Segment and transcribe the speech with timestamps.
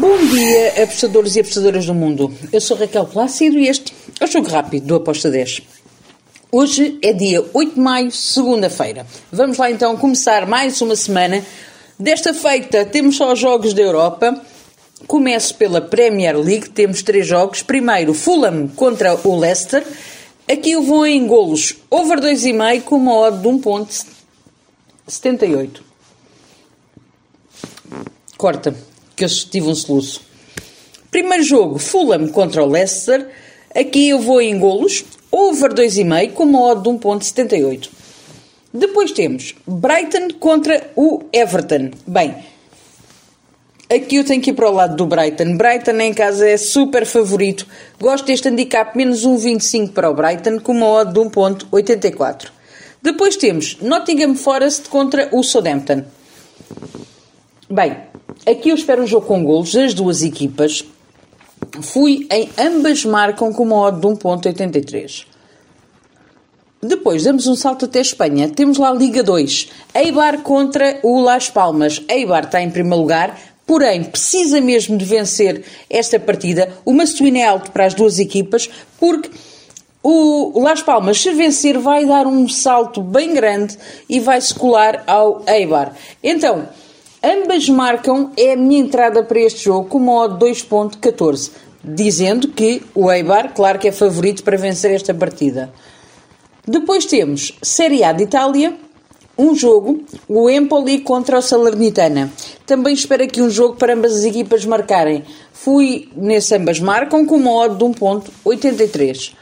[0.00, 2.32] Bom dia, apostadores e apostadoras do mundo.
[2.52, 5.62] Eu sou Raquel Plácido e este é o Jogo Rápido do Aposta 10.
[6.52, 9.04] Hoje é dia 8 de maio, segunda-feira.
[9.32, 11.44] Vamos lá então começar mais uma semana.
[11.98, 14.40] Desta feita temos só os jogos da Europa.
[15.08, 17.62] Começo pela Premier League, temos três jogos.
[17.62, 19.84] Primeiro, Fulham contra o Leicester.
[20.48, 25.80] Aqui eu vou em golos over 2,5 com uma odd de 1.78.
[28.36, 28.76] Corta,
[29.18, 30.22] que eu tive um soluço.
[31.10, 33.28] Primeiro jogo, Fulham contra o Leicester.
[33.74, 37.90] Aqui eu vou em golos over 2,5 com uma odd de 1.78.
[38.72, 41.90] Depois temos Brighton contra o Everton.
[42.06, 42.36] Bem,
[43.90, 45.56] aqui eu tenho que ir para o lado do Brighton.
[45.56, 47.66] Brighton em casa é super favorito.
[47.98, 52.50] Gosto deste handicap menos 1,25 para o Brighton com uma odd de 1.84.
[53.02, 56.04] Depois temos Nottingham Forest contra o Southampton.
[57.70, 57.96] Bem,
[58.52, 60.84] aqui eu espero um jogo com golos das duas equipas.
[61.82, 65.26] Fui em ambas marcam com uma odd de 1.83.
[66.80, 68.48] Depois damos um salto até a Espanha.
[68.48, 69.68] Temos lá Liga 2.
[69.94, 72.00] Eibar contra o Las Palmas.
[72.08, 73.36] Eibar está em primeiro lugar,
[73.66, 76.72] porém precisa mesmo de vencer esta partida.
[76.84, 79.28] O Mastuíno é alto para as duas equipas, porque
[80.02, 83.76] o Las Palmas, se vencer, vai dar um salto bem grande
[84.08, 85.92] e vai se colar ao Eibar.
[86.22, 86.68] Então,
[87.30, 91.50] Ambas marcam, é a minha entrada para este jogo com uma odd 2.14,
[91.84, 95.70] dizendo que o Eibar, claro que é favorito para vencer esta partida.
[96.66, 98.74] Depois temos Série A de Itália,
[99.36, 102.32] um jogo, o Empoli contra o Salernitana.
[102.64, 105.22] Também espero aqui um jogo para ambas as equipas marcarem.
[105.52, 109.34] Fui nesse ambas marcam com uma odd de 1.83.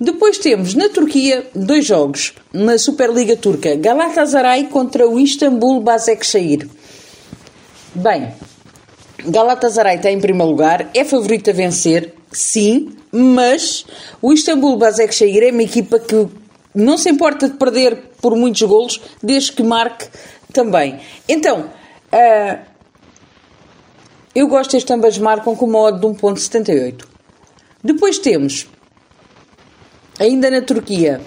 [0.00, 6.66] Depois temos na Turquia dois jogos na Superliga Turca: Galatasaray contra o Istanbul Basaksehir.
[7.96, 8.30] Bem,
[9.24, 13.86] Galatasaray está em primeiro lugar, é favorito a vencer, sim, mas
[14.20, 16.28] o Istanbul Basaksehir é uma equipa que
[16.74, 20.08] não se importa de perder por muitos golos, desde que marque
[20.52, 21.00] também.
[21.26, 21.70] Então,
[22.12, 22.58] uh,
[24.34, 27.02] eu gosto deste ambas marcam com uma odd de 1.78.
[27.82, 28.68] Depois temos
[30.20, 31.20] Ainda na Turquia,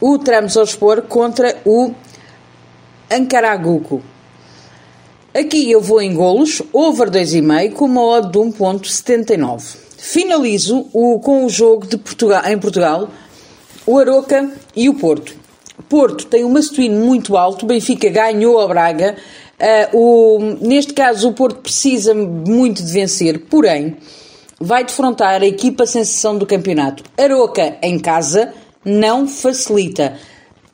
[0.00, 1.94] o Trabzonspor contra o
[3.10, 4.02] Ankaragucu.
[5.38, 9.76] Aqui eu vou em golos, over 2,5 com uma odd de 1.79.
[9.98, 13.10] Finalizo o, com o jogo de Portugal, em Portugal,
[13.86, 15.34] o Aroca e o Porto.
[15.90, 19.14] Porto tem um mastuíno muito alto, Benfica ganhou a Braga.
[19.92, 23.98] Uh, o, neste caso, o Porto precisa muito de vencer, porém,
[24.58, 27.04] vai defrontar a equipa sensação do campeonato.
[27.18, 30.16] Aroca em casa não facilita.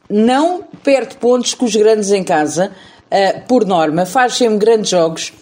[0.08, 2.70] Não perde pontos com os grandes em casa,
[3.12, 5.32] uh, por norma, faz sempre grandes jogos.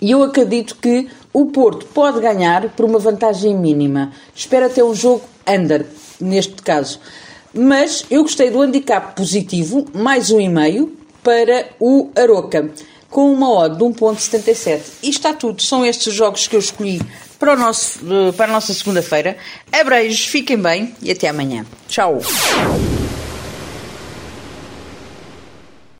[0.00, 4.12] E eu acredito que o Porto pode ganhar por uma vantagem mínima.
[4.34, 5.86] Espero até um jogo under,
[6.20, 6.98] neste caso.
[7.54, 12.70] Mas eu gostei do handicap positivo, mais um e meio, para o Aroca,
[13.08, 14.80] com uma odd de 1.77.
[15.02, 15.62] E está tudo.
[15.62, 17.00] São estes jogos que eu escolhi
[17.38, 18.00] para, o nosso,
[18.36, 19.36] para a nossa segunda-feira.
[19.70, 21.64] Abreijos, fiquem bem e até amanhã.
[21.88, 22.20] Tchau!